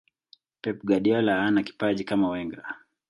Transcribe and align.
pep 0.61 0.77
guardiola 0.83 1.41
hana 1.41 1.63
kipaji 1.63 2.03
kama 2.03 2.29
wenger 2.29 2.63